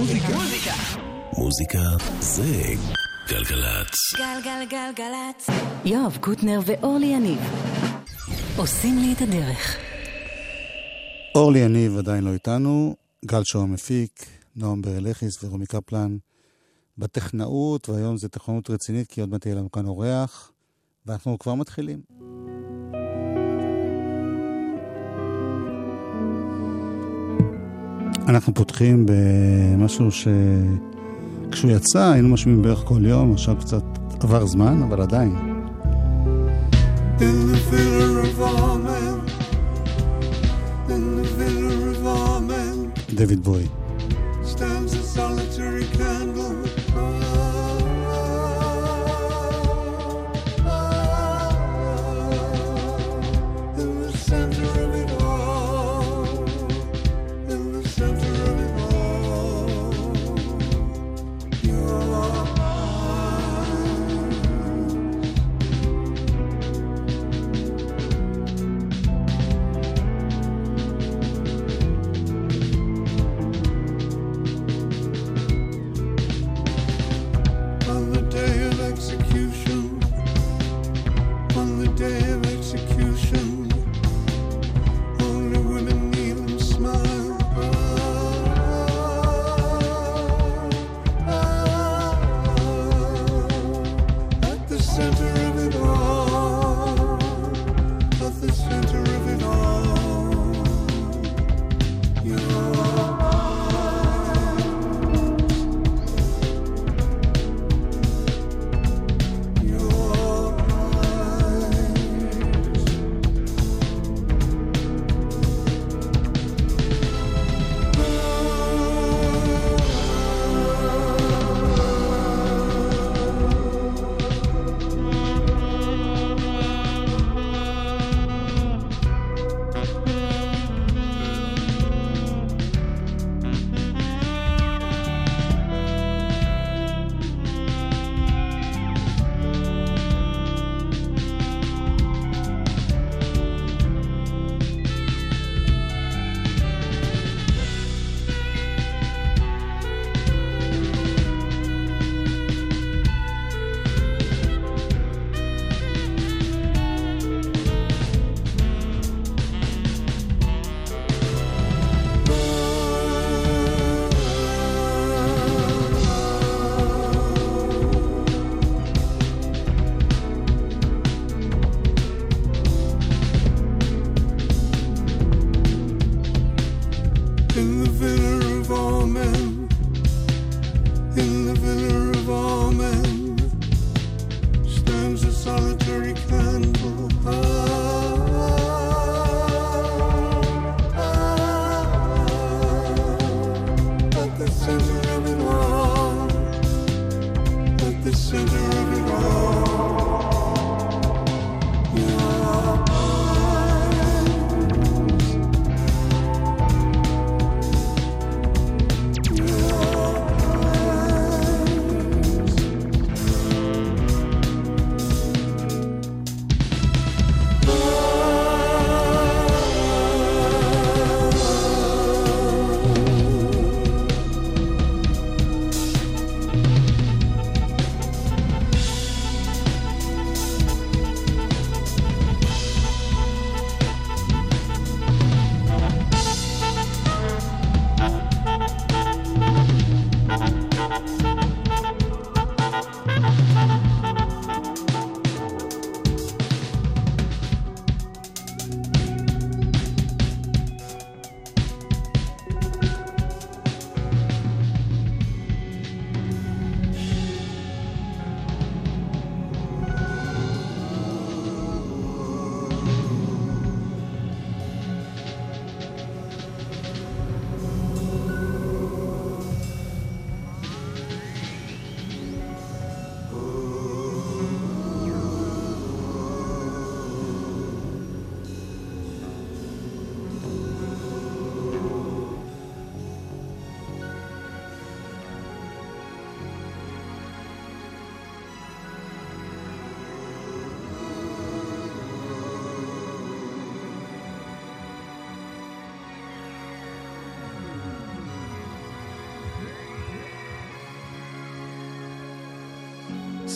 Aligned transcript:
מוזיקה. 0.00 0.36
מוזיקה 1.38 1.78
זה 2.20 2.62
גלגלצ. 3.28 3.94
גלגלגלגלצ. 4.16 5.46
יואב 5.84 6.18
קוטנר 6.20 6.60
ואורלי 6.66 7.06
יניב 7.06 7.38
עושים 8.56 8.98
לי 8.98 9.12
את 9.12 9.20
הדרך. 9.20 9.76
אורלי 11.34 11.58
יניב 11.58 11.98
עדיין 11.98 12.24
לא 12.24 12.32
איתנו, 12.32 12.96
גל 13.24 13.44
שואו 13.44 13.62
המפיק, 13.62 14.26
נועם 14.56 14.82
ברלכיס 14.82 15.44
ורומי 15.44 15.66
קפלן 15.66 16.16
בטכנאות, 16.98 17.88
והיום 17.88 18.16
זה 18.16 18.28
טכנאות 18.28 18.70
רצינית 18.70 19.08
כי 19.08 19.20
עוד 19.20 19.30
מעט 19.30 19.46
יהיה 19.46 19.56
לנו 19.56 19.70
כאן 19.70 19.86
אורח, 19.86 20.52
ואנחנו 21.06 21.38
כבר 21.38 21.54
מתחילים. 21.54 22.00
אנחנו 28.30 28.54
פותחים 28.54 29.06
במשהו 29.06 30.10
ש... 30.10 30.28
כשהוא 31.50 31.70
יצא 31.70 32.10
היינו 32.12 32.28
משמיעים 32.28 32.62
בערך 32.62 32.78
כל 32.84 33.06
יום, 33.06 33.32
עכשיו 33.32 33.56
קצת 33.56 33.82
עבר 34.20 34.46
זמן, 34.46 34.82
אבל 34.82 35.00
עדיין. 35.00 35.36
דויד 43.14 43.44
בוי. 43.44 43.79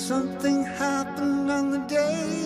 Something 0.06 0.64
happened 0.64 1.50
on 1.50 1.70
the 1.70 1.78
day 1.88 2.43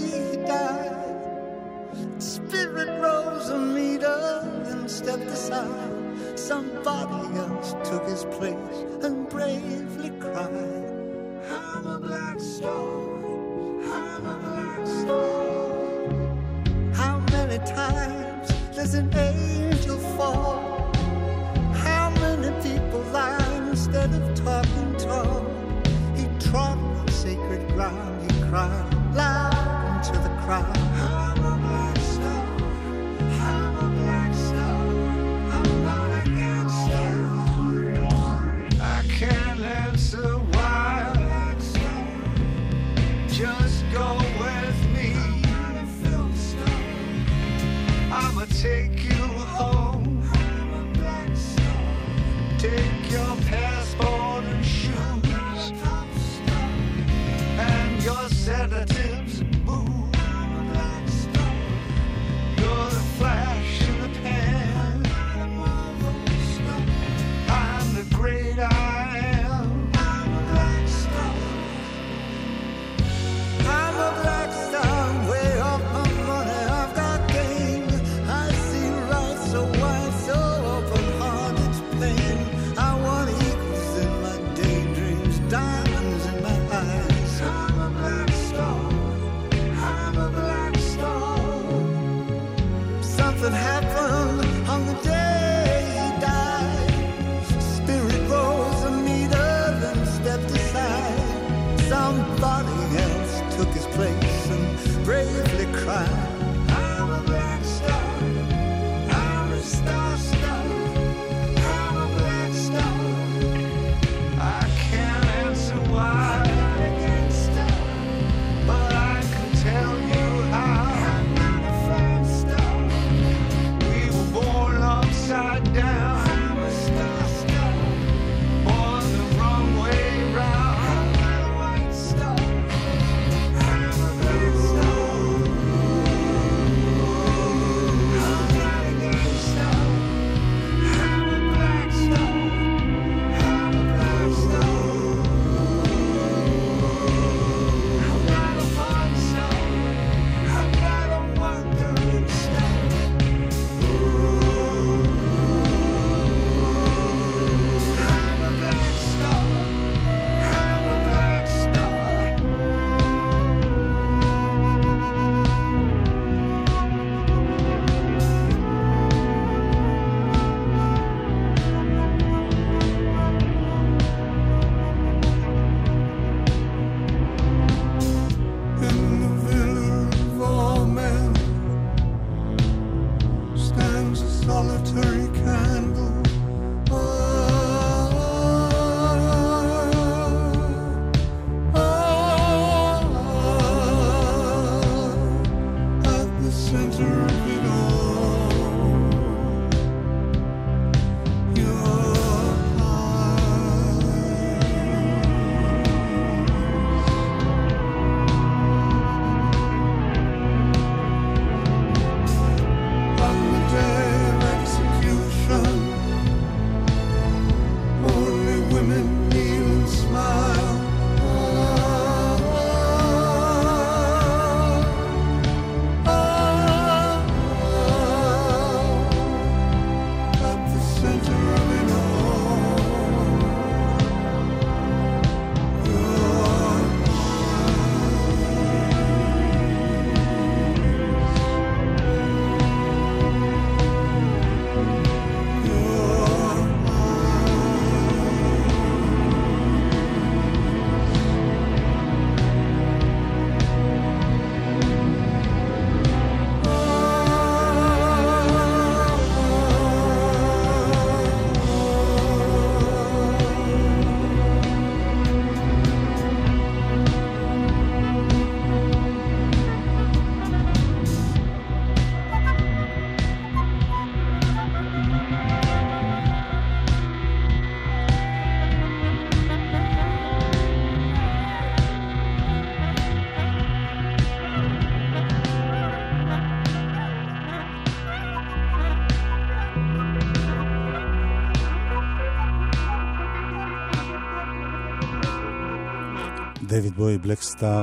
דייוויד 296.78 296.96
בוי, 296.96 297.18
בלק 297.18 297.42
סטאר. 297.42 297.82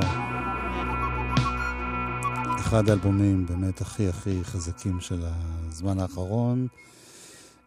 אחד 2.60 2.90
האלבומים 2.90 3.46
באמת 3.46 3.82
הכי 3.82 4.10
הכי 4.10 4.44
חזקים 4.44 5.02
של 5.02 5.20
הזמן 5.24 6.00
האחרון. 6.00 6.68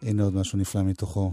הנה 0.03 0.23
עוד 0.23 0.35
משהו 0.35 0.59
נפלא 0.59 0.83
מתוכו. 0.83 1.33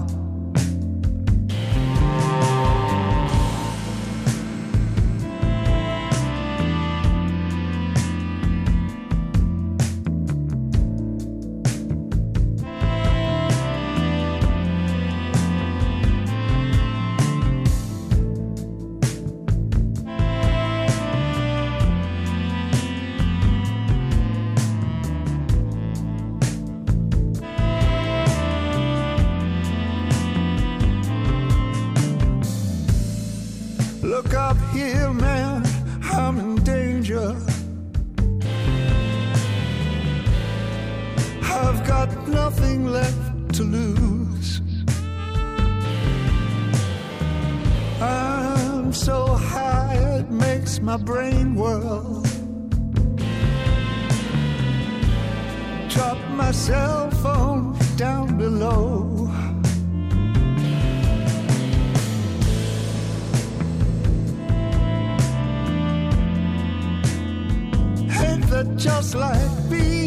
just 68.83 69.13
like 69.13 69.69
me. 69.69 70.00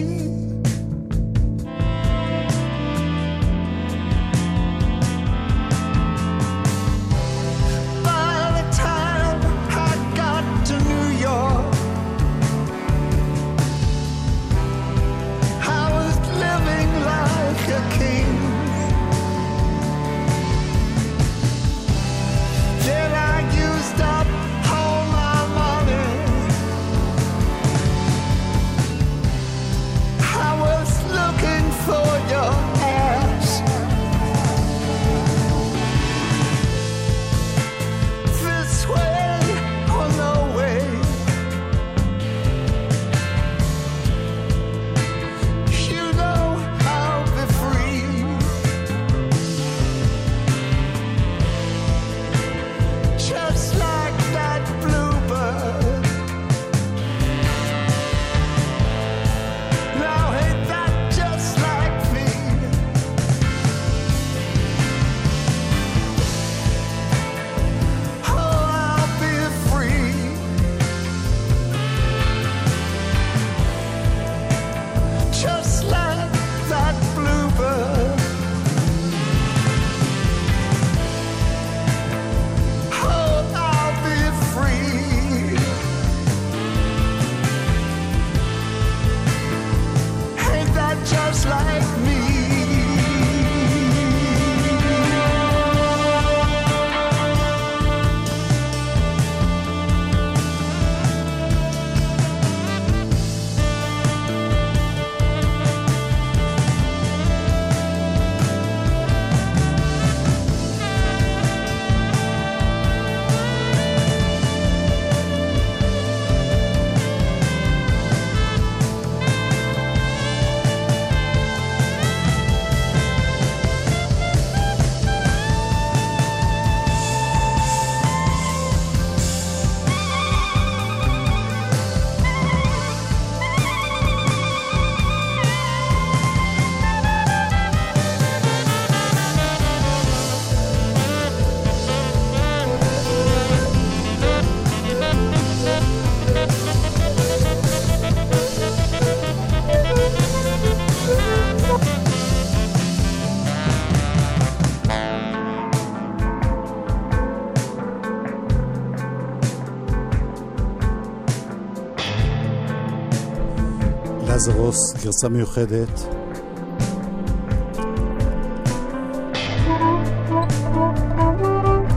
גרסה 165.05 165.29
מיוחדת. 165.29 166.07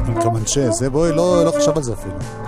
עם 0.08 0.22
קמנצ'ה, 0.22 0.72
זה 0.72 0.90
בואי, 0.90 1.12
לא, 1.12 1.46
לא 1.46 1.52
חשב 1.52 1.78
על 1.78 1.84
זה 1.84 1.94
אפילו. 1.94 2.47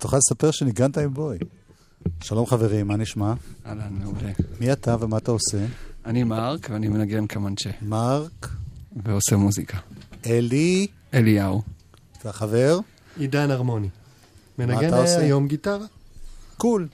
תוכל 0.00 0.16
לספר 0.16 0.50
שניגנת 0.50 0.98
עם 0.98 1.14
בוי. 1.14 1.38
שלום 2.20 2.46
חברים, 2.46 2.88
מה 2.88 2.96
נשמע? 2.96 3.34
אהלן, 3.66 3.98
מעולה. 4.00 4.32
מי 4.60 4.72
אתה 4.72 4.96
ומה 5.00 5.18
אתה 5.18 5.30
עושה? 5.30 5.66
אני 6.06 6.24
מרק 6.24 6.68
ואני 6.70 6.88
מנגן 6.88 7.26
קמנצ'ה 7.26 7.70
מרק, 7.82 8.48
ועושה 9.04 9.36
מוזיקה. 9.36 9.78
אלי 10.26 10.86
אליהו. 11.14 11.62
והחבר? 12.24 12.78
עידן 13.16 13.50
הרמוני. 13.50 13.88
מנגן 14.58 14.94
עושה? 14.94 15.18
היום 15.18 15.48
גיטרה. 15.48 15.86
קול. 16.56 16.88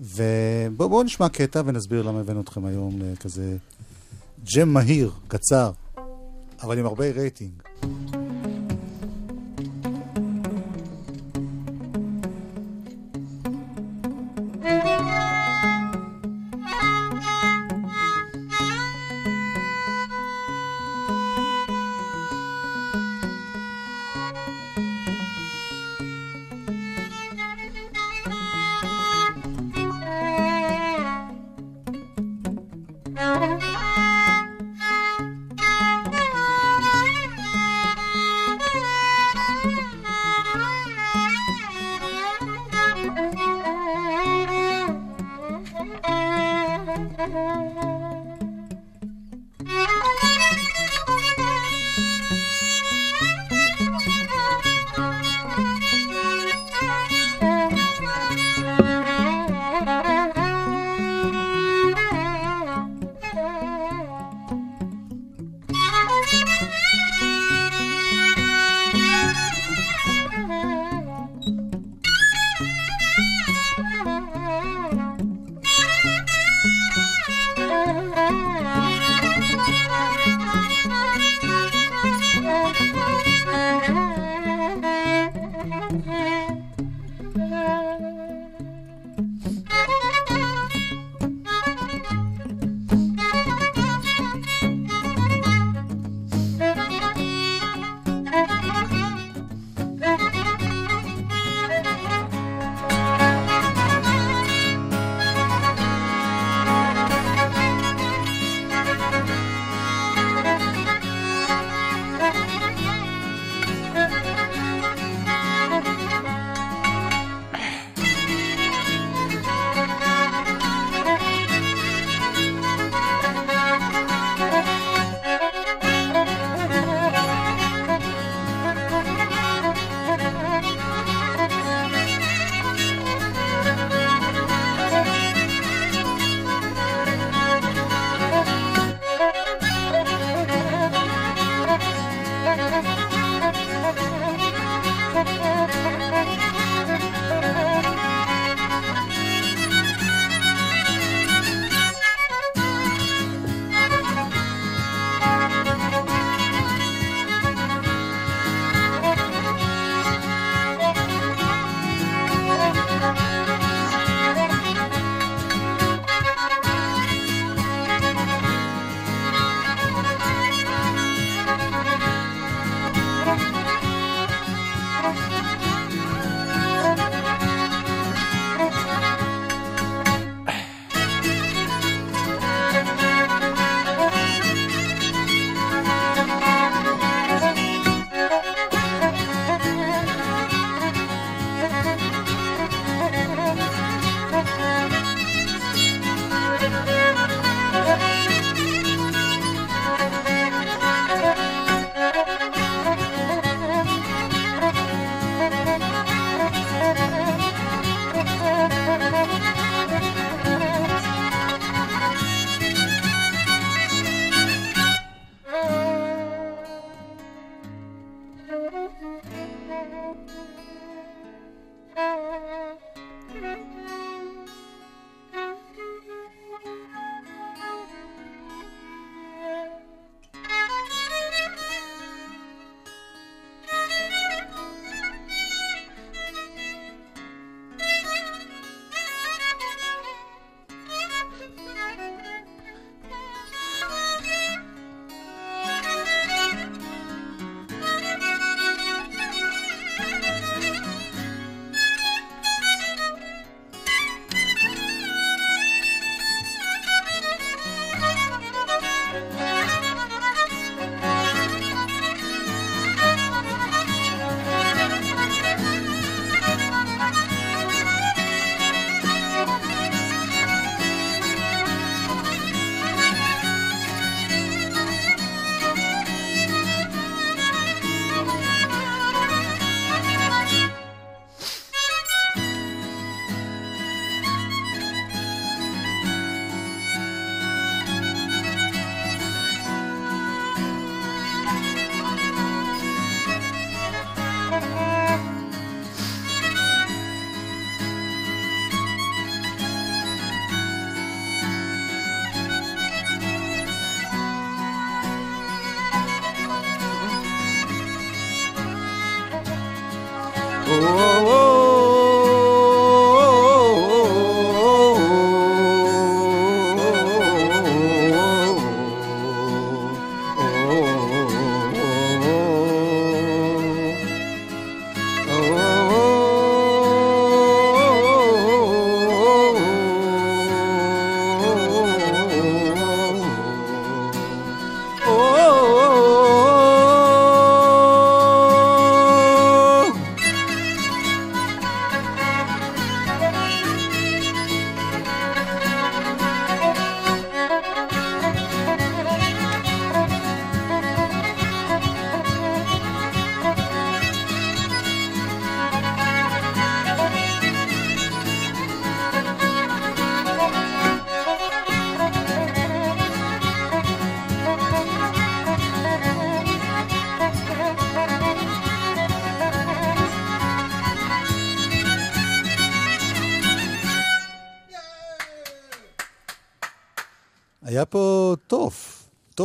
ובואו 0.00 1.02
נשמע 1.02 1.28
קטע 1.28 1.62
ונסביר 1.66 2.02
למה 2.02 2.20
הבאנו 2.20 2.40
אתכם 2.40 2.64
היום 2.64 2.98
לכזה 2.98 3.56
ג'ם 4.54 4.68
מהיר, 4.68 5.10
קצר, 5.28 5.70
אבל 6.62 6.78
עם 6.78 6.86
הרבה 6.86 7.10
רייטינג. 7.10 7.52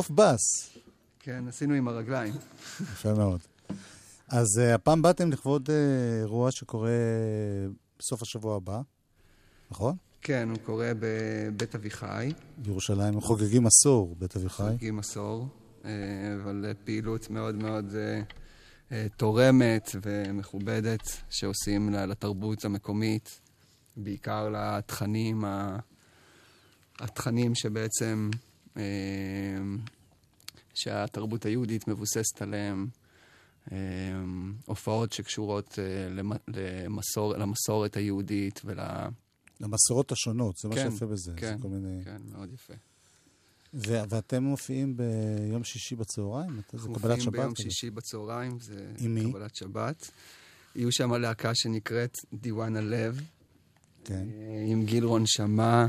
תוף 0.01 0.09
בס. 0.09 0.69
כן, 1.19 1.47
עשינו 1.47 1.73
עם 1.73 1.87
הרגליים. 1.87 2.33
יפה 2.81 3.13
מאוד. 3.13 3.39
אז 4.27 4.47
uh, 4.57 4.75
הפעם 4.75 5.01
באתם 5.01 5.31
לכבוד 5.31 5.69
uh, 5.69 5.71
אירוע 6.21 6.51
שקורה 6.51 6.89
בסוף 7.99 8.21
השבוע 8.21 8.55
הבא, 8.55 8.81
נכון? 9.71 9.95
כן, 10.21 10.49
הוא 10.49 10.57
קורה 10.65 10.91
בבית 10.99 11.75
אביחי. 11.75 12.33
בירושלים, 12.57 13.13
הם 13.13 13.21
חוגגים 13.21 13.67
עשור, 13.67 14.15
בית 14.19 14.35
אביחי. 14.35 14.63
חוגגים 14.63 14.99
עשור, 14.99 15.47
אה, 15.85 15.91
אבל 16.43 16.73
פעילות 16.83 17.29
מאוד 17.29 17.55
מאוד 17.55 17.95
תורמת 19.17 19.95
ומכובדת 20.01 21.01
שעושים 21.29 21.89
לתרבות 21.89 22.65
המקומית, 22.65 23.41
בעיקר 23.97 24.49
לתכנים, 24.49 25.43
התכנים 26.99 27.55
שבעצם, 27.55 28.29
שהתרבות 30.73 31.45
היהודית 31.45 31.87
מבוססת 31.87 32.41
עליהם. 32.41 32.87
הופעות 34.65 35.13
שקשורות 35.13 35.79
למסור, 36.87 37.37
למסורת 37.37 37.97
היהודית 37.97 38.61
ול... 38.65 38.79
למסורות 39.61 40.11
השונות, 40.11 40.55
זה 40.57 40.69
כן, 40.69 40.85
מה 40.85 40.91
שיפה 40.91 41.05
בזה. 41.05 41.33
כן, 41.37 41.57
זה 41.57 41.61
כל 41.61 41.67
מיני... 41.67 42.03
כן, 42.05 42.17
מאוד 42.31 42.53
יפה. 42.53 42.73
ו- 43.73 44.01
ואתם 44.09 44.43
מופיעים 44.43 44.97
ביום 44.97 45.63
שישי 45.63 45.95
בצהריים? 45.95 46.61
זה 46.73 46.87
קבלת 46.93 47.21
שבת? 47.21 47.25
מופיעים 47.25 47.31
ביום 47.31 47.53
כזה. 47.53 47.63
שישי 47.63 47.89
בצהריים, 47.89 48.59
זה? 48.59 48.91
קבלת 49.31 49.55
שבת. 49.55 50.11
יהיו 50.75 50.91
שם 50.91 51.13
להקה 51.13 51.55
שנקראת 51.55 52.17
דיוואן 52.33 52.75
הלב. 52.75 53.21
כן. 54.03 54.27
אה, 54.29 54.65
עם 54.67 54.85
גילרון 54.85 55.23
שמע, 55.25 55.85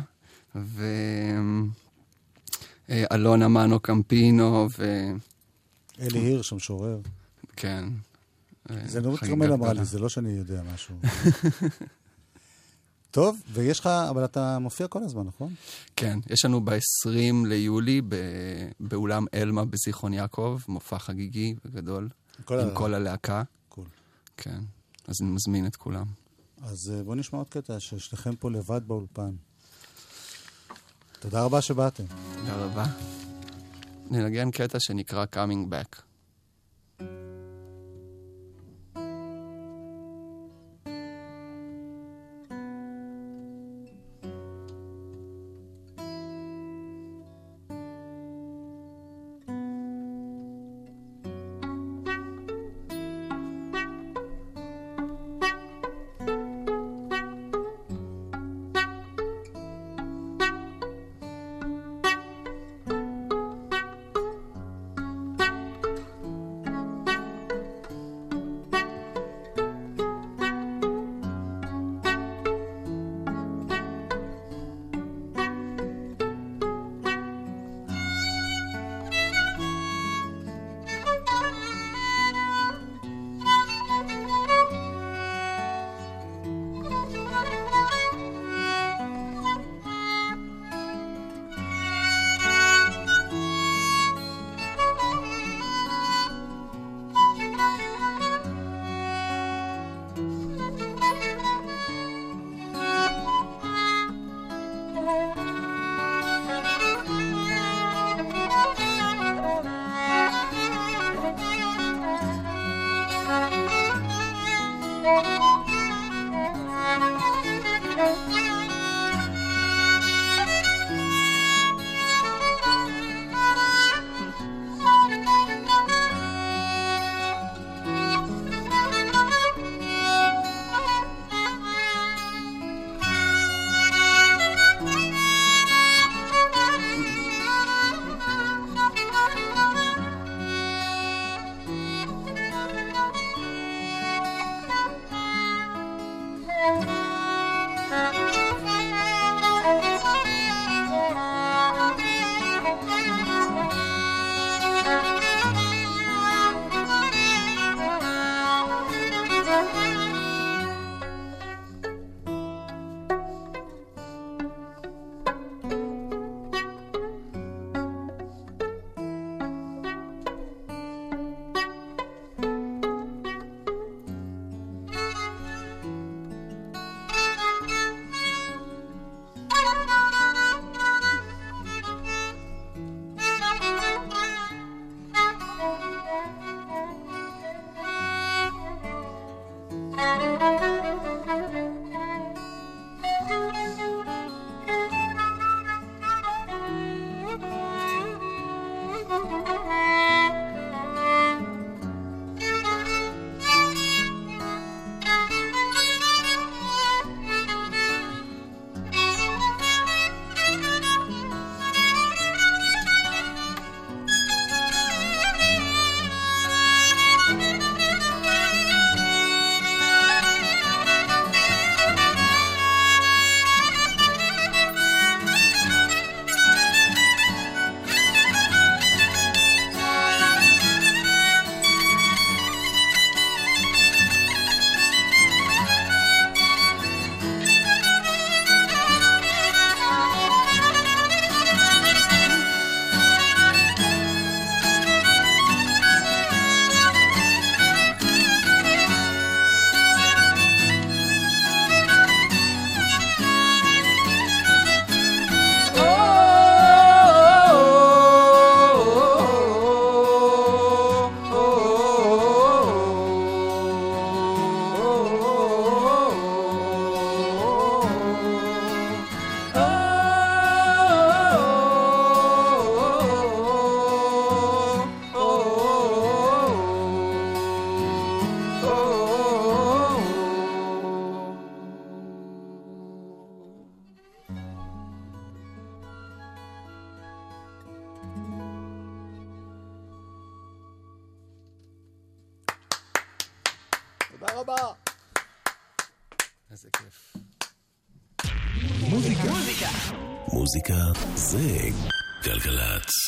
ואלונה 2.89 3.49
מנו 3.49 3.81
קמפינו, 3.81 4.69
ו... 4.79 5.11
אלי 6.01 6.19
הירש, 6.19 6.53
המשורר. 6.53 6.99
כן. 7.57 7.85
זה 8.85 9.01
נורית 9.01 9.21
כרמל 9.21 9.53
אמרה 9.53 9.73
לי, 9.73 9.85
זה 9.85 9.99
לא 9.99 10.09
שאני 10.09 10.31
יודע 10.31 10.63
משהו. 10.75 10.95
טוב, 13.11 13.43
ויש 13.53 13.81
לך, 13.81 13.87
אבל 13.87 14.25
אתה 14.25 14.59
מופיע 14.59 14.89
כל 14.89 15.03
הזמן, 15.03 15.27
נכון? 15.27 15.55
כן, 15.97 16.19
יש 16.31 16.45
לנו 16.45 16.65
ב-20 16.65 17.49
ליולי 17.49 18.01
באולם 18.81 19.25
אלמה 19.35 19.65
בזיכרון 19.65 20.13
יעקב, 20.13 20.59
מופע 20.69 20.99
חגיגי 20.99 21.55
וגדול, 21.65 22.09
כל 22.45 22.61
עם 22.61 22.69
ה... 22.69 22.75
כל 22.75 22.95
הלהקה. 22.95 23.43
קול. 23.69 23.85
כן, 24.37 24.61
אז 25.07 25.15
אני 25.23 25.31
מזמין 25.31 25.67
את 25.67 25.77
כולם. 25.77 26.07
אז 26.63 26.93
אה, 26.95 27.03
בואו 27.03 27.15
נשמע 27.15 27.39
עוד 27.39 27.49
קטע, 27.49 27.81
ששניכם 27.81 28.37
פה 28.37 28.51
לבד 28.51 28.81
באולפן. 28.87 29.35
תודה 31.23 31.43
רבה 31.43 31.61
שבאתם. 31.61 32.05
תודה 32.35 32.55
רבה. 32.55 32.85
ננגן 34.11 34.51
קטע 34.51 34.81
שנקרא 34.81 35.25
Coming 35.35 35.73
Back. 35.73 36.12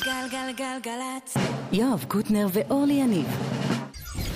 גלגלגלגלצ. 0.04 1.34
יואב 1.72 2.04
קוטנר 2.08 2.46
ואורלי 2.52 2.92
יניב 2.92 3.26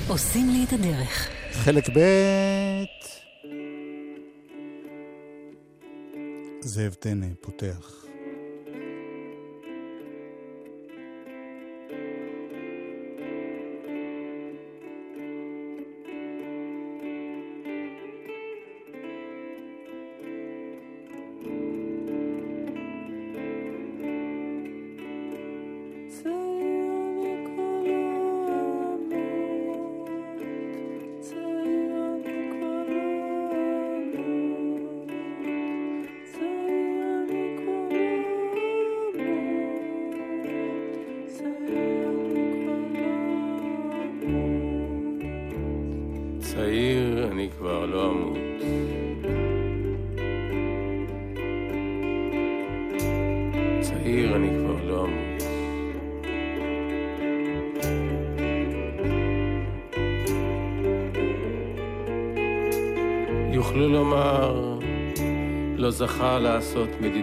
עושים 0.08 0.50
לי 0.50 0.64
את 0.64 0.72
הדרך. 0.72 1.28
חלק 1.52 1.88
ב' 1.88 2.00
זאב 6.60 6.94
טנא 6.94 7.26
פותח. 7.40 8.07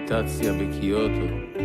מדיטציה 0.05 0.53
בקיוטו. 0.53 1.55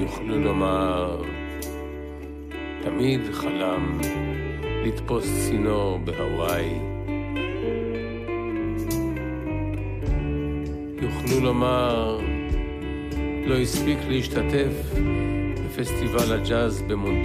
יוכלו 0.00 0.40
לומר, 0.40 1.22
תמיד 2.82 3.20
חלם 3.32 4.00
לתפוס 4.84 5.48
צינור 5.48 5.98
בהוואי. 5.98 6.70
יוכלו 11.02 11.40
לומר, 11.40 12.20
לא 13.46 13.54
הספיק 13.54 13.98
להשתתף 14.08 14.94
בפסטיבל 15.66 16.32
הג'אז 16.32 16.82
במונטריי. 16.82 17.23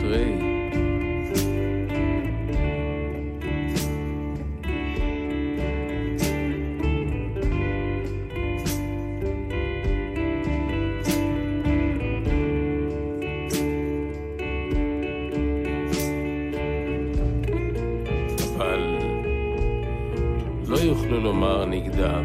לומר 21.19 21.65
נגדע. 21.65 22.19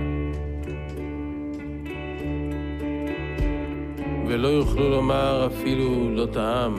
ולא 4.27 4.49
יוכלו 4.49 4.91
לומר 4.91 5.47
אפילו 5.47 6.11
לא 6.11 6.27
טעם. 6.27 6.75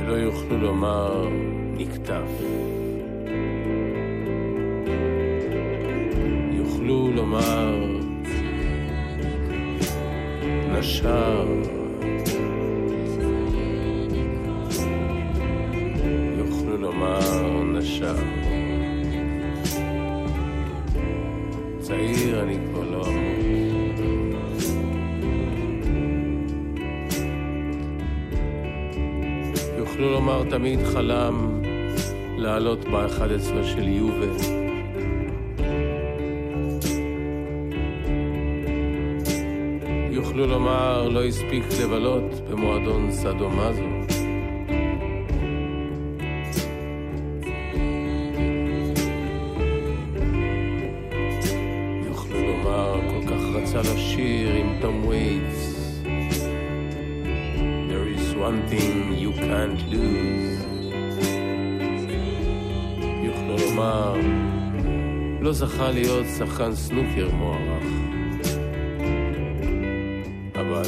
ולא 0.00 0.12
יוכלו 0.12 0.58
לומר 0.58 1.28
נקטף. 1.76 2.30
יוכלו 6.52 7.10
לומר 7.14 7.86
נשר. 10.72 11.81
תמיד 30.52 30.78
חלם 30.92 31.62
לעלות 32.36 32.84
ב-11 32.84 33.64
של 33.64 33.88
יובל. 33.88 34.36
יוכלו 40.10 40.46
לומר 40.46 41.08
לא 41.08 41.24
הספיק 41.24 41.64
לבלות 41.82 42.40
במועדון 42.50 43.10
סדומזו. 43.10 43.82
יוכלו 43.82 44.01
לשיר 54.32 54.54
עם 54.54 54.76
תום 54.80 55.06
וייטס. 55.06 56.02
There 57.88 58.08
is 58.16 58.34
one 58.34 58.60
thing 58.70 59.14
you 59.22 59.32
can't 59.32 59.92
lose. 59.92 60.62
כלומר, 63.46 64.14
לא 65.40 65.52
זכה 65.52 65.90
להיות 65.90 66.26
שחקן 66.38 66.74
סנוקר 66.74 67.28
מוערך. 67.32 67.84
אבל 70.54 70.82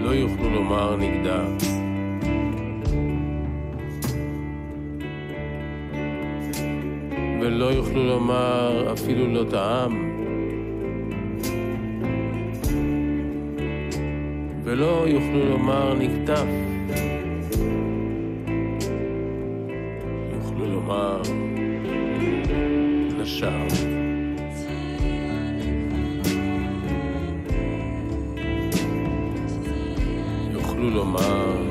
לא 0.00 0.10
יוכלו 0.10 0.50
לומר 0.50 0.96
נגדה. 0.96 1.44
ולא 7.40 7.64
יוכלו 7.64 8.06
לומר 8.06 8.92
אפילו 8.92 9.26
לא 9.34 9.44
טעם. 9.50 10.15
יוכלו 15.08 15.48
לומר 15.48 15.94
נקטף. 15.94 16.46
יוכלו 20.32 20.66
לומר 20.66 21.22
show. 23.26 23.74
יוכלו 30.52 30.90
לומר 30.90 31.65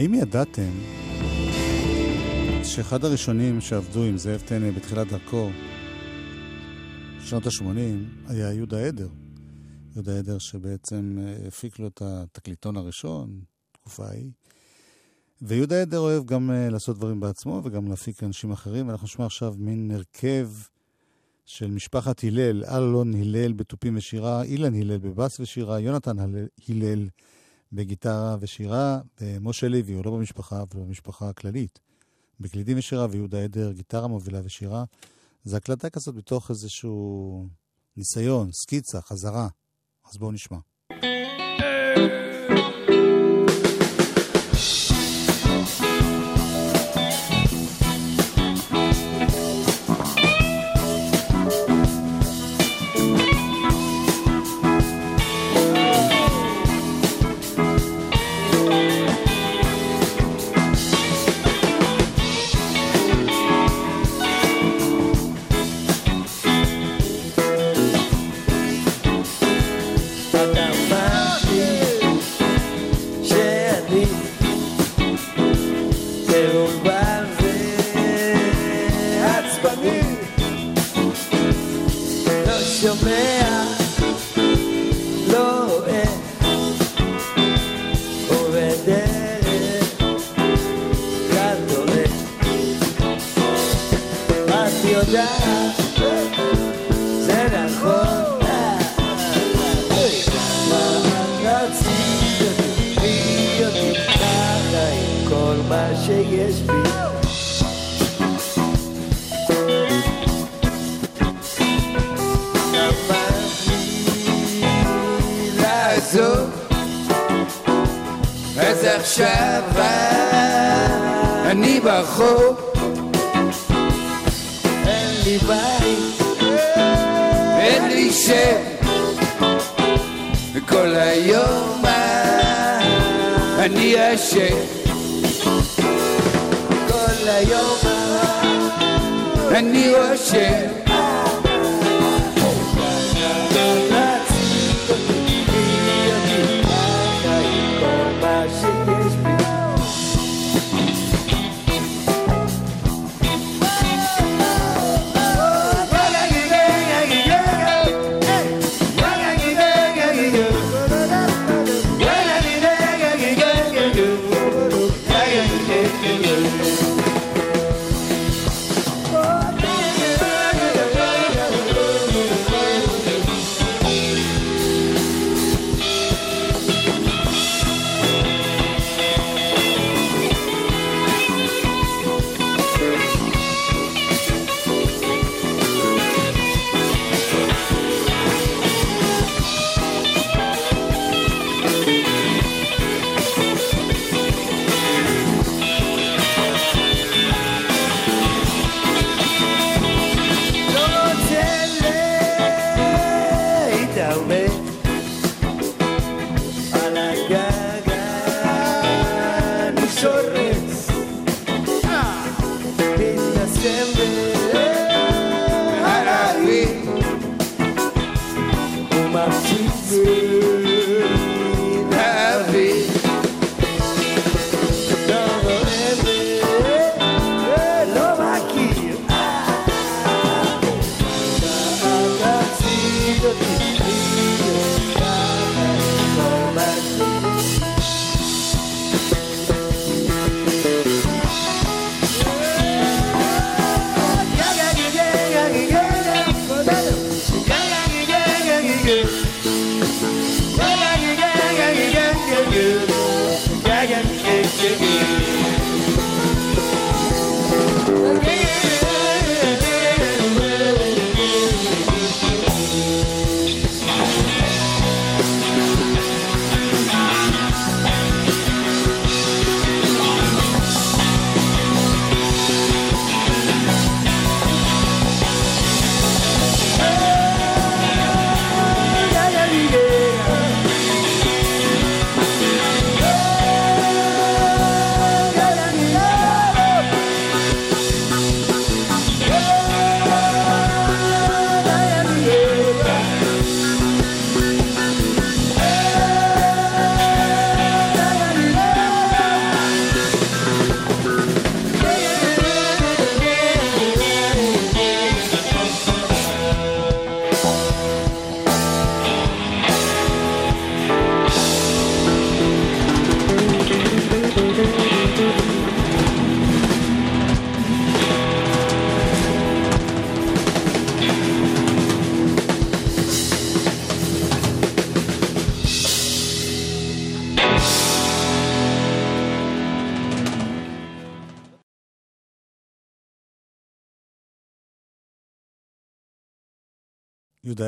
ידעתם 0.00 0.70
שאחד 2.64 3.04
הראשונים 3.04 3.60
שעבדו 3.60 4.04
עם 4.04 4.16
זאב 4.16 4.42
טנא 4.46 4.70
בתחילת 4.70 5.06
דרכו, 5.06 5.50
שנות 7.20 7.46
ה-80, 7.46 8.28
היה 8.28 8.52
יהודה 8.52 8.86
עדר. 8.86 9.08
יהודה 9.94 10.18
עדר 10.18 10.38
שבעצם 10.38 11.18
אה, 11.22 11.48
הפיק 11.48 11.78
לו 11.78 11.86
את 11.86 12.02
התקליטון 12.04 12.76
הראשון, 12.76 13.40
תקופה 13.72 14.06
ההיא. 14.06 14.30
ויהודה 15.42 15.82
עדר 15.82 15.98
אוהב 15.98 16.26
גם 16.26 16.50
uh, 16.50 16.72
לעשות 16.72 16.96
דברים 16.96 17.20
בעצמו 17.20 17.60
וגם 17.64 17.88
להפיק 17.88 18.22
אנשים 18.22 18.52
אחרים, 18.52 18.88
ואנחנו 18.88 19.04
נשמע 19.04 19.26
עכשיו 19.26 19.54
מין 19.58 19.90
הרכב 19.90 20.48
של 21.44 21.70
משפחת 21.70 22.24
הלל, 22.24 22.64
אלון 22.64 23.14
הלל 23.14 23.52
בתופים 23.52 23.96
ושירה, 23.96 24.42
אילן 24.42 24.74
הלל 24.74 24.98
בבאס 24.98 25.40
ושירה, 25.40 25.80
יונתן 25.80 26.18
הלל 26.68 27.08
בגיטרה 27.74 28.36
ושירה, 28.40 29.00
ומשה 29.20 29.68
לוי, 29.68 29.94
הוא 29.94 30.04
לא 30.04 30.10
במשפחה, 30.10 30.62
אבל 30.62 30.80
במשפחה 30.80 31.28
הכללית, 31.28 31.80
בקלידים 32.40 32.78
ושירה, 32.78 33.06
ויהודה 33.10 33.44
עדר, 33.44 33.72
גיטרה 33.72 34.06
מובילה 34.06 34.40
ושירה. 34.44 34.84
זה 35.44 35.56
הקלטה 35.56 35.90
כזאת 35.90 36.14
בתוך 36.14 36.50
איזשהו 36.50 37.48
ניסיון, 37.96 38.52
סקיצה, 38.52 39.00
חזרה. 39.00 39.48
אז 40.10 40.16
בואו 40.16 40.32
נשמע. 40.32 40.58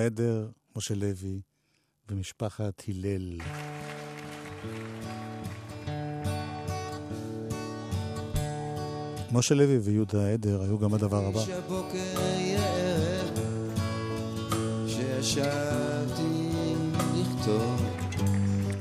עדר, 0.06 0.48
משה 0.76 0.94
לוי 0.94 1.40
ומשפחת 2.08 2.82
הלל. 2.88 3.38
משה 9.32 9.54
לוי 9.54 9.78
ויהודה 9.78 10.32
עדר 10.32 10.62
היו 10.62 10.78
גם 10.78 10.94
הדבר 10.94 11.24
הבא. 11.26 11.40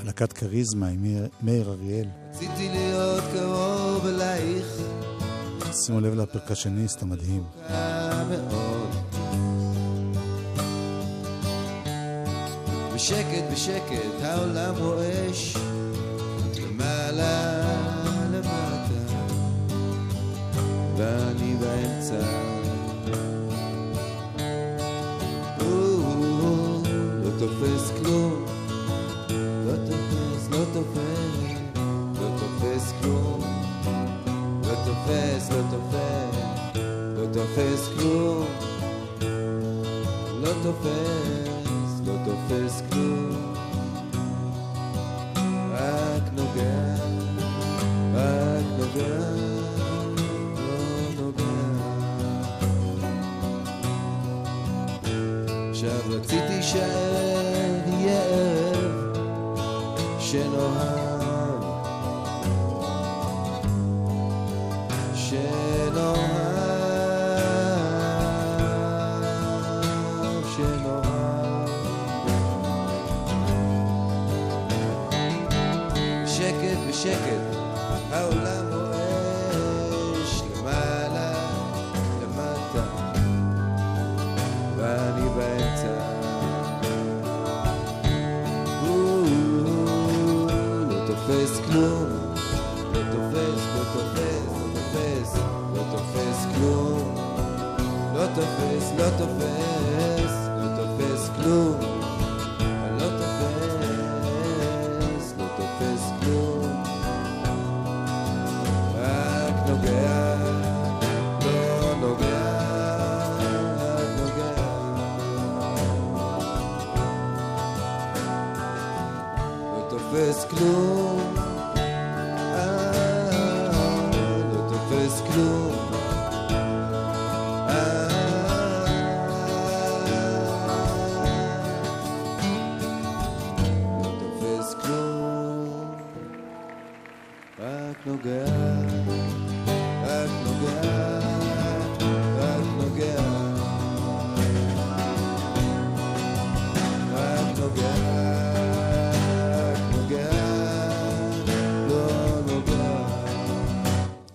להקת 0.04 0.32
כריזמה 0.32 0.88
עם 0.88 1.04
מאיר- 1.42 1.70
אריאל. 1.70 2.08
רציתי 2.30 2.68
להיות 2.68 3.24
קרוב 3.32 4.06
אלייך, 4.06 4.66
שימו 5.72 6.00
לב 6.00 6.14
לפרקשניסט 6.14 7.02
המדהים. 7.02 7.42
מאוד. 8.30 9.05
בשקט 12.96 13.44
בשקט 13.52 14.22
העולם 14.22 14.74
רועש, 14.78 15.56
למעלה 16.56 17.62
למטה, 18.32 19.18
ואני 20.96 21.56
באמצע. 21.60 22.26
לא 27.24 27.30
תופס 27.38 27.90
כלום, 28.02 28.44
לא 29.66 29.76
תופס, 29.86 30.48
לא 30.50 30.64
תופס, 30.72 31.56
לא 32.20 32.28
תופס 32.38 32.92
כלום. 33.02 33.40
לא 34.62 34.74
תופס, 34.84 35.50
לא 35.50 35.62
תופס, 35.70 36.36
לא 37.16 37.26
תופס 37.32 37.88
כלום. 37.98 38.46
לא 40.40 40.52
תופס, 40.62 41.55
לא 42.36 42.58
תופס 42.58 42.95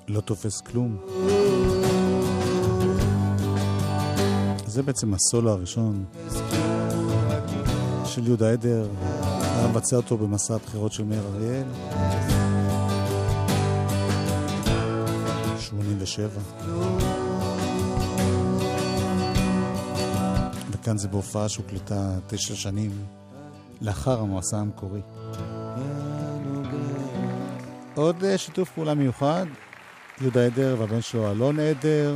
לא 0.08 0.22
תופס 0.26 0.62
כלום. 0.62 0.98
זה 4.66 4.84
בעצם 4.84 5.14
הסולו 5.14 5.52
הראשון 5.52 6.04
של 8.06 8.28
יהודה 8.28 8.52
עדר, 8.52 8.88
היה 9.42 9.68
מבצע 9.68 9.96
אותו 9.96 10.18
במסע 10.18 10.56
הבחירות 10.56 10.92
של 10.92 11.04
מאיר 11.04 11.24
אריאל. 11.36 12.41
87. 16.12 16.42
וכאן 20.72 20.98
זה 20.98 21.08
בהופעה 21.08 21.50
שהוקלטה 21.50 22.18
תשע 22.28 22.56
שנים 22.56 22.92
לאחר 23.82 24.20
המועסה 24.20 24.58
המקורי. 24.58 25.02
עוד 27.96 28.24
אה, 28.24 28.38
שיתוף 28.38 28.72
פעולה 28.72 28.94
מיוחד, 28.94 29.46
יהודה 30.22 30.46
עדר 30.46 30.76
והבן 30.80 31.02
שלו 31.02 31.32
אלון 31.32 31.60
עדר. 31.60 32.16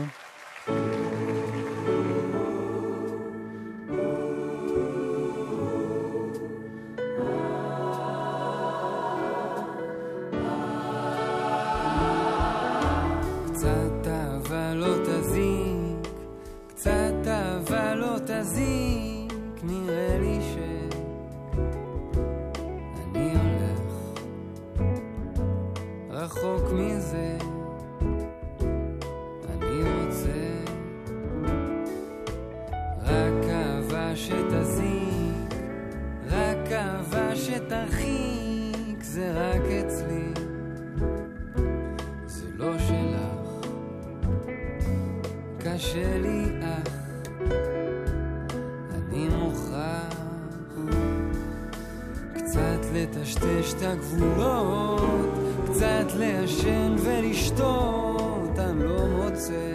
לטשטש 53.65 53.73
את 53.73 53.81
הגבולות, 53.81 55.29
קצת 55.65 56.05
לעשן 56.17 56.95
ולשתות, 56.99 58.59
אני 58.59 58.83
לא 58.83 59.07
מוצא 59.07 59.73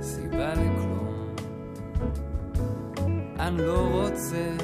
סיבה 0.00 0.52
לכלום, 0.52 1.34
אני 3.38 3.58
לא 3.58 3.88
רוצה 3.92 4.56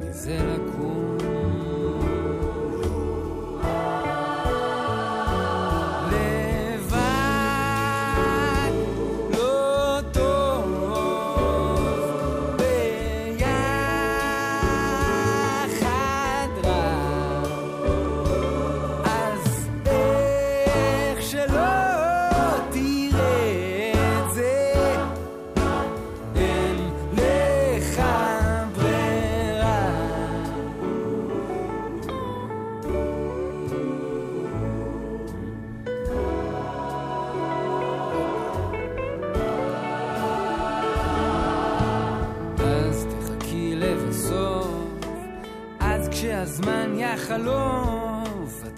מזה 0.00 0.38
לקום. 0.38 1.01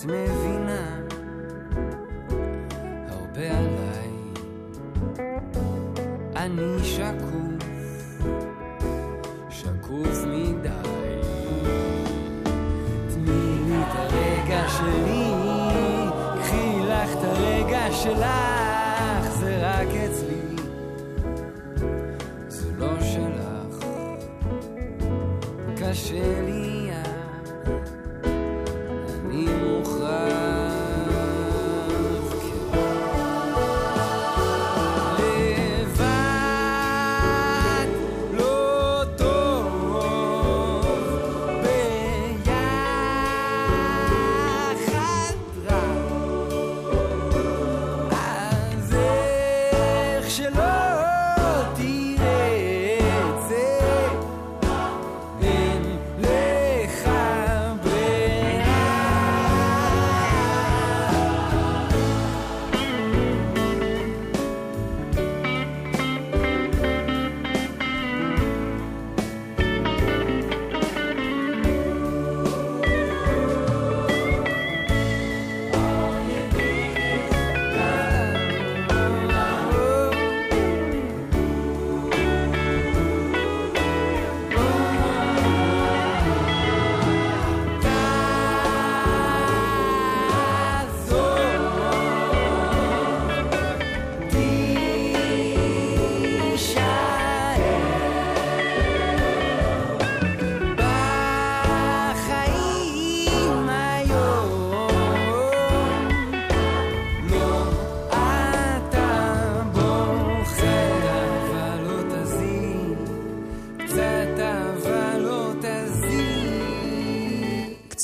me. 0.06 0.43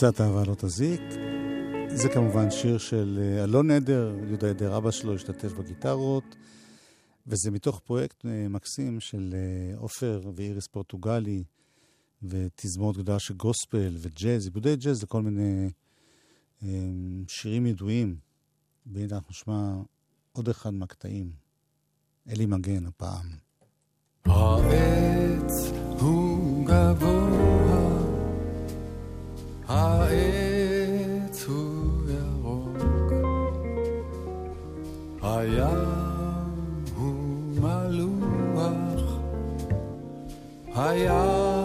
קצת 0.00 0.20
אהבה 0.20 0.42
לא 0.44 0.54
תזיק. 0.54 1.00
זה 1.88 2.08
כמובן 2.08 2.50
שיר 2.50 2.78
של 2.78 3.18
אה, 3.22 3.44
אלון 3.44 3.70
עדר, 3.70 4.14
יהודה 4.28 4.50
עדר, 4.50 4.76
אבא 4.76 4.90
שלו 4.90 5.14
השתתף 5.14 5.52
בגיטרות, 5.52 6.36
וזה 7.26 7.50
מתוך 7.50 7.80
פרויקט 7.80 8.26
אה, 8.26 8.48
מקסים 8.48 9.00
של 9.00 9.34
אה, 9.34 9.78
עופר 9.78 10.20
ואיריס 10.34 10.66
פורטוגלי, 10.66 11.44
ותזמורת 12.22 12.96
גדולה 12.96 13.18
של 13.18 13.34
גוספל 13.34 13.96
וג'אז, 13.98 14.44
עיבודי 14.44 14.76
ג'אז 14.76 15.02
לכל 15.02 15.22
מיני 15.22 15.70
אה, 16.62 16.68
שירים 17.28 17.66
ידועים. 17.66 18.16
והנה 18.86 19.14
אנחנו 19.16 19.30
נשמע 19.30 19.72
עוד 20.32 20.48
אחד 20.48 20.74
מהקטעים. 20.74 21.32
אלי 22.28 22.46
מגן 22.46 22.86
הפעם. 22.86 23.26
העץ 24.24 25.52
הוא 26.00 26.66
גבוה, 26.66 27.59
העץ 29.70 31.44
הוא 31.48 32.10
ירוק, 32.10 32.76
הים 35.22 35.88
הוא 36.96 37.14
מלוח, 37.60 39.18
הים 40.74 41.59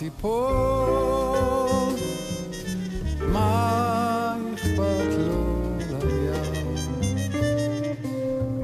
תעוף 0.00 0.08
הציפור, 0.08 1.92
מה 3.20 4.36
אכפת 4.54 5.12
לו 5.18 5.44
לים? 5.90 6.74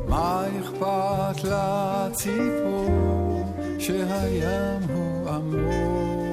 מה 0.09 0.45
אכפת 0.61 1.45
לציפור 1.45 2.89
שהים 3.79 4.83
הוא 4.95 5.29
עמוק? 5.31 6.26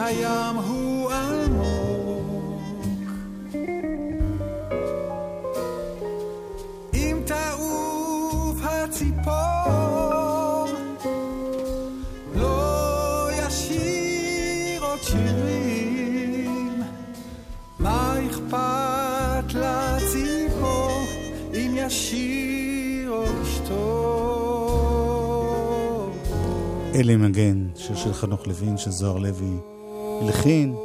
הים 0.00 0.56
הוא 0.56 1.10
עמוק. 1.10 2.60
אם 6.94 7.20
תעוף 7.26 8.58
הציפור, 8.62 9.32
לא 12.34 13.28
ישיר 13.32 14.84
עוד 14.84 14.98
שירים, 15.02 16.82
מה 17.78 18.14
אכפת 18.26 19.54
לציפור 19.54 20.90
אם 21.54 21.74
ישיר 21.76 23.10
או 23.10 23.24
ישתור? 23.42 24.50
אלי 26.94 27.16
מגן, 27.16 27.66
שיר 27.76 27.96
של 27.96 28.12
חנוך 28.12 28.46
לוין, 28.46 28.78
שזוהר 28.78 29.18
לוי 29.18 29.56
הלחין, 30.20 30.76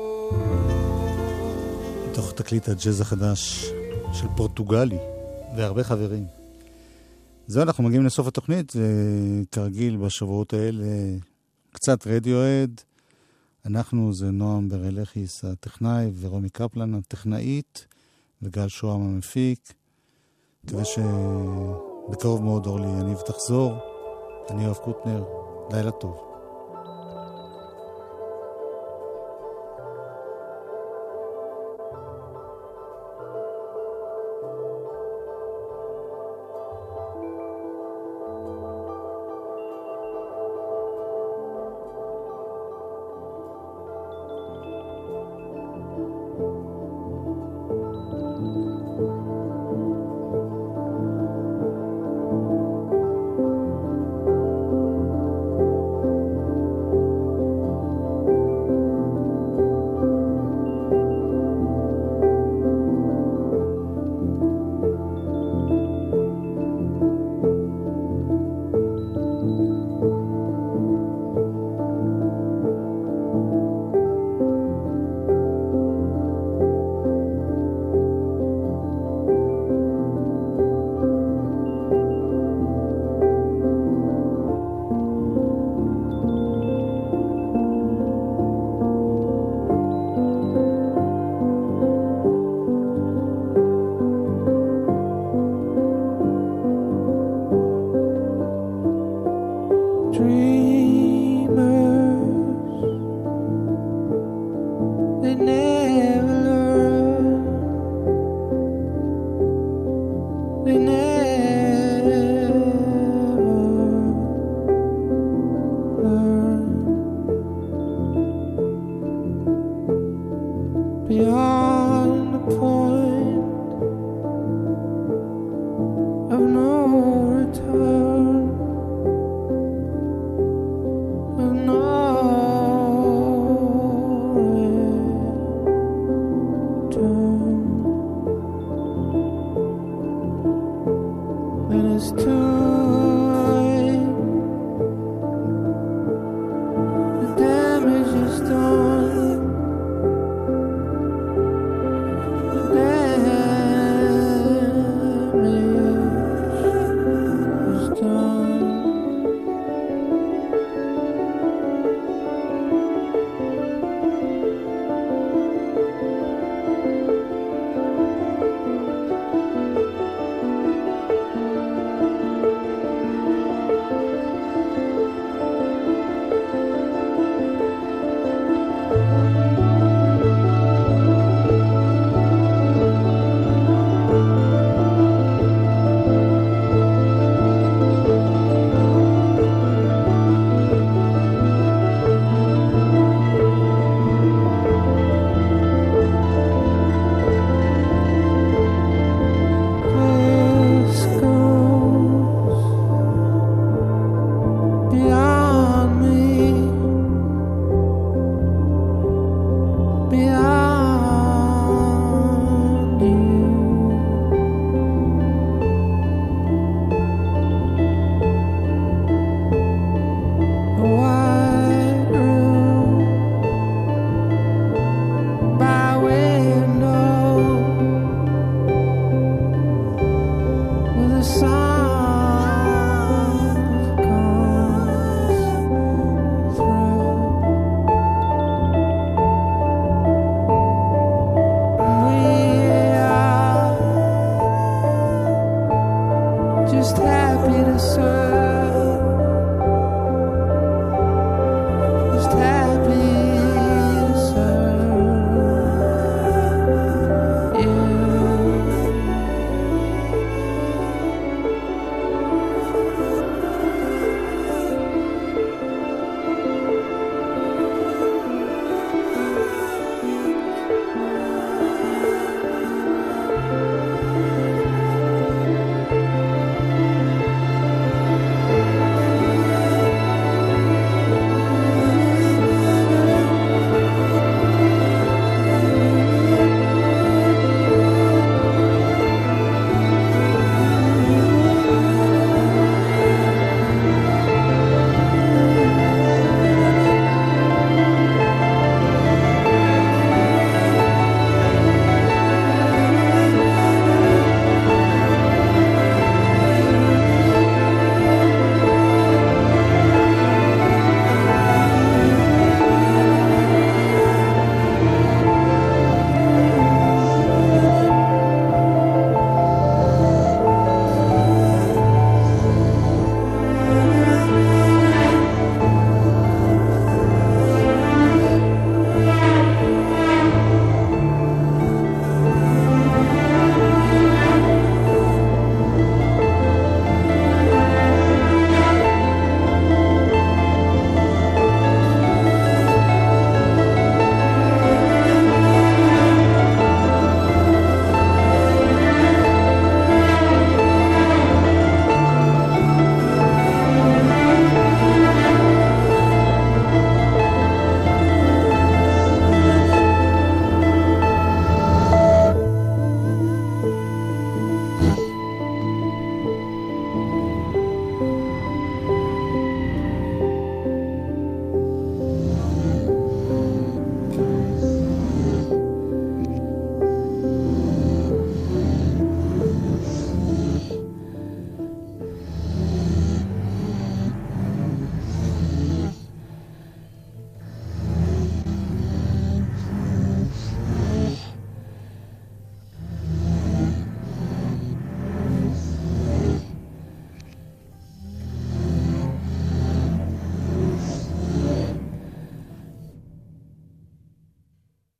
מתוך 2.09 2.31
תקליט 2.31 2.69
הג'אז 2.69 3.01
החדש 3.01 3.65
של 4.13 4.27
פורטוגלי, 4.37 4.97
והרבה 5.57 5.83
חברים. 5.83 6.25
זהו, 7.47 7.63
אנחנו 7.63 7.83
מגיעים 7.83 8.05
לסוף 8.05 8.27
התוכנית, 8.27 8.73
וכרגיל 8.75 9.97
בשבועות 9.97 10.53
האלה, 10.53 10.85
קצת 11.71 12.07
רדיואד. 12.07 12.81
אנחנו 13.65 14.13
זה 14.13 14.31
נועם 14.31 14.69
ברלכיס 14.69 15.45
הטכנאי, 15.45 16.11
ורומי 16.19 16.49
קפלן 16.49 16.93
הטכנאית, 16.93 17.87
וגל 18.41 18.67
שוהם 18.67 19.01
המפיק. 19.01 19.73
מקווה 20.63 20.83
שבקרוב 20.85 22.43
מאוד 22.43 22.65
אורלי 22.65 22.87
יניב 22.87 23.17
תחזור. 23.17 23.73
אני 24.49 24.63
יואב 24.63 24.77
קוטנר, 24.77 25.23
לילה 25.71 25.91
טוב. 25.91 26.24